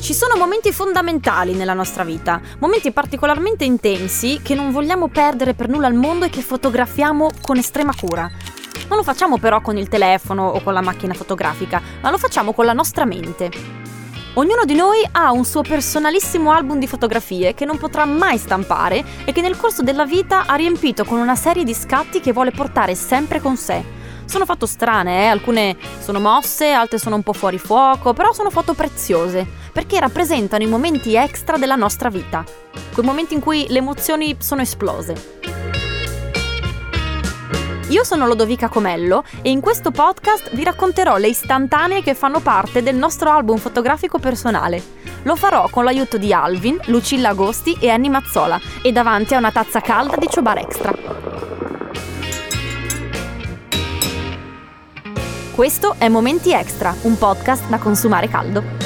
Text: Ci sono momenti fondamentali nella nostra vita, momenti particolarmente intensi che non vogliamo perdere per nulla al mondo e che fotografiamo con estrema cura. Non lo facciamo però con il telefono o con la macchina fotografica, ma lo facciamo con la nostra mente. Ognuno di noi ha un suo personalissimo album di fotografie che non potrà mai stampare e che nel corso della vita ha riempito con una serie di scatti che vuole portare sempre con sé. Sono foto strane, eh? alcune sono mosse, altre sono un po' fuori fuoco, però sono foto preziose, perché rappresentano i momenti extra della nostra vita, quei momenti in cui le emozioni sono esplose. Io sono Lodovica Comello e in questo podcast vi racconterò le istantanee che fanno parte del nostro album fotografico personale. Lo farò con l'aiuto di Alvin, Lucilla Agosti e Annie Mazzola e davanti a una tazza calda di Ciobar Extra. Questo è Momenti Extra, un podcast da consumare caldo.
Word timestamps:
Ci 0.00 0.14
sono 0.14 0.34
momenti 0.36 0.72
fondamentali 0.72 1.52
nella 1.52 1.74
nostra 1.74 2.04
vita, 2.04 2.40
momenti 2.58 2.90
particolarmente 2.90 3.64
intensi 3.64 4.40
che 4.42 4.54
non 4.54 4.72
vogliamo 4.72 5.08
perdere 5.08 5.52
per 5.52 5.68
nulla 5.68 5.88
al 5.88 5.94
mondo 5.94 6.24
e 6.24 6.30
che 6.30 6.40
fotografiamo 6.40 7.30
con 7.42 7.58
estrema 7.58 7.92
cura. 7.94 8.28
Non 8.88 8.96
lo 8.96 9.04
facciamo 9.04 9.36
però 9.36 9.60
con 9.60 9.76
il 9.76 9.88
telefono 9.88 10.48
o 10.48 10.62
con 10.62 10.72
la 10.72 10.80
macchina 10.80 11.12
fotografica, 11.12 11.82
ma 12.00 12.10
lo 12.10 12.16
facciamo 12.16 12.54
con 12.54 12.64
la 12.64 12.72
nostra 12.72 13.04
mente. 13.04 13.50
Ognuno 14.34 14.64
di 14.64 14.74
noi 14.74 15.06
ha 15.12 15.32
un 15.32 15.44
suo 15.44 15.60
personalissimo 15.60 16.50
album 16.50 16.78
di 16.78 16.86
fotografie 16.86 17.52
che 17.52 17.66
non 17.66 17.76
potrà 17.76 18.06
mai 18.06 18.38
stampare 18.38 19.04
e 19.26 19.32
che 19.32 19.42
nel 19.42 19.58
corso 19.58 19.82
della 19.82 20.06
vita 20.06 20.46
ha 20.46 20.54
riempito 20.54 21.04
con 21.04 21.18
una 21.18 21.36
serie 21.36 21.62
di 21.62 21.74
scatti 21.74 22.20
che 22.20 22.32
vuole 22.32 22.52
portare 22.52 22.94
sempre 22.94 23.38
con 23.38 23.56
sé. 23.56 23.99
Sono 24.30 24.44
foto 24.44 24.64
strane, 24.64 25.24
eh? 25.24 25.26
alcune 25.26 25.76
sono 25.98 26.20
mosse, 26.20 26.70
altre 26.70 26.98
sono 26.98 27.16
un 27.16 27.24
po' 27.24 27.32
fuori 27.32 27.58
fuoco, 27.58 28.12
però 28.12 28.32
sono 28.32 28.48
foto 28.48 28.74
preziose, 28.74 29.44
perché 29.72 29.98
rappresentano 29.98 30.62
i 30.62 30.68
momenti 30.68 31.16
extra 31.16 31.56
della 31.56 31.74
nostra 31.74 32.10
vita, 32.10 32.44
quei 32.92 33.04
momenti 33.04 33.34
in 33.34 33.40
cui 33.40 33.66
le 33.68 33.78
emozioni 33.78 34.36
sono 34.38 34.62
esplose. 34.62 35.38
Io 37.88 38.04
sono 38.04 38.28
Lodovica 38.28 38.68
Comello 38.68 39.24
e 39.42 39.50
in 39.50 39.60
questo 39.60 39.90
podcast 39.90 40.54
vi 40.54 40.62
racconterò 40.62 41.16
le 41.16 41.26
istantanee 41.26 42.00
che 42.00 42.14
fanno 42.14 42.38
parte 42.38 42.84
del 42.84 42.94
nostro 42.94 43.30
album 43.30 43.56
fotografico 43.56 44.20
personale. 44.20 44.80
Lo 45.24 45.34
farò 45.34 45.68
con 45.70 45.82
l'aiuto 45.82 46.18
di 46.18 46.32
Alvin, 46.32 46.78
Lucilla 46.84 47.30
Agosti 47.30 47.76
e 47.80 47.90
Annie 47.90 48.10
Mazzola 48.10 48.60
e 48.80 48.92
davanti 48.92 49.34
a 49.34 49.38
una 49.38 49.50
tazza 49.50 49.80
calda 49.80 50.14
di 50.14 50.28
Ciobar 50.30 50.58
Extra. 50.58 51.19
Questo 55.60 55.96
è 55.98 56.08
Momenti 56.08 56.54
Extra, 56.54 56.96
un 57.02 57.18
podcast 57.18 57.68
da 57.68 57.76
consumare 57.76 58.28
caldo. 58.28 58.79